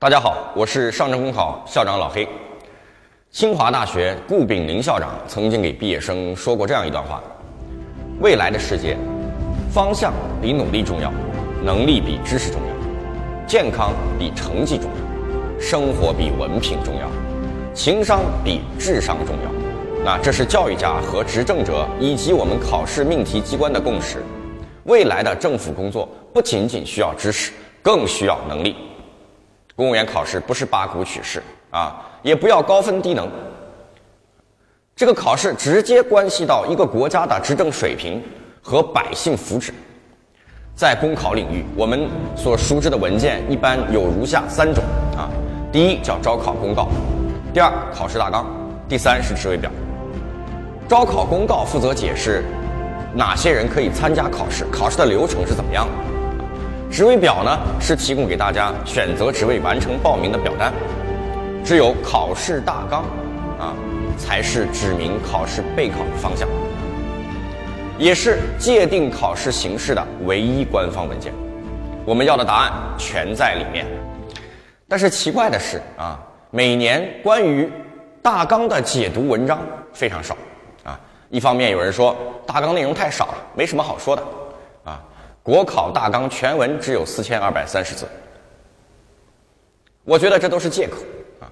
[0.00, 2.26] 大家好，我是上证公考校长老黑。
[3.30, 7.22] 清华大学顾炳林校长曾经给毕业生说过这样一段话：
[8.18, 8.96] 未来的世界，
[9.70, 10.10] 方向
[10.40, 11.12] 比努力重要，
[11.62, 17.06] 能力比知识重要，健康比成绩重要，生活比文凭重要，
[17.74, 20.02] 情商比智商重要。
[20.02, 24.24] 那这是教育家和执政者以及我们考试命题机关的共识。
[24.84, 28.74] 未来的政府工作不仅仅需要知识，更需要能力。
[29.80, 33.26] 公务员考试不是八股取士啊，也不要高分低能。
[34.94, 38.22] 这个考试直接关系到一个国家的执政水平
[38.60, 39.70] 和百姓福祉。
[40.74, 42.06] 在公考领域，我们
[42.36, 44.84] 所熟知的文件一般有如下三种
[45.16, 45.30] 啊：
[45.72, 46.88] 第一叫招考公告，
[47.54, 48.44] 第二考试大纲，
[48.86, 49.70] 第三是职位表。
[50.86, 52.44] 招考公告负责解释
[53.14, 56.19] 哪些人可以参加考试，考试的流程是怎么样的。
[56.90, 60.72] 职位表呢，是提供给大家选择职位、完成报名的表单。
[61.64, 63.04] 只有考试大纲，
[63.60, 63.72] 啊，
[64.18, 66.48] 才是指明考试备考的方向，
[67.96, 71.32] 也是界定考试形式的唯一官方文件。
[72.04, 73.86] 我们要的答案全在里面。
[74.88, 76.18] 但是奇怪的是啊，
[76.50, 77.70] 每年关于
[78.20, 79.60] 大纲的解读文章
[79.92, 80.36] 非常少
[80.82, 80.98] 啊。
[81.28, 84.22] 一方面有人说大纲内容太少了，没什么好说的。
[85.50, 88.06] 国考大纲全文只有四千二百三十字，
[90.04, 90.98] 我觉得这都是借口
[91.40, 91.50] 啊！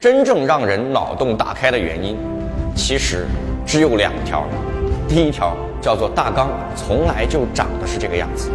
[0.00, 2.16] 真正让人脑洞大开的原因，
[2.74, 3.26] 其实
[3.66, 4.46] 只有两条。
[5.06, 8.50] 第一条叫做大纲从来就长得是这个样子，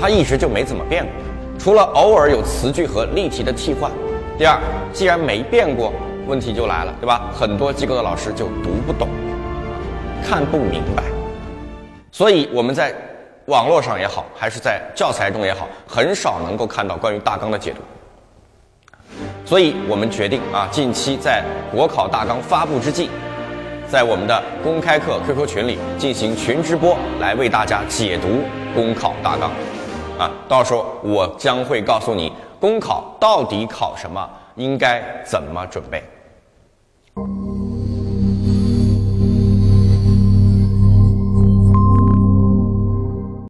[0.00, 1.12] 它一直就没怎么变过，
[1.58, 3.90] 除了偶尔有词句和例题的替换。
[4.38, 4.56] 第二，
[4.92, 5.92] 既然没变过，
[6.28, 7.28] 问题就来了，对吧？
[7.34, 9.08] 很多机构的老师就读不懂，
[10.24, 11.02] 看不明白，
[12.12, 12.94] 所以我们在。
[13.48, 17.80] 网络上也好，还是在教材中也好，很少能够看到关于大纲的解读。
[19.42, 21.42] 所以我们决定啊，近期在
[21.72, 23.08] 国考大纲发布之际，
[23.90, 29.50] 在我们的公开课 QQ 群里进行群直播，来为大家解读公考大纲。
[30.18, 32.30] 啊，到时候我将会告诉你
[32.60, 36.04] 公考到底考什么，应该怎么准备。